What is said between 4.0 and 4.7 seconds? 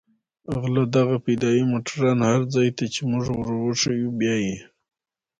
بيايي.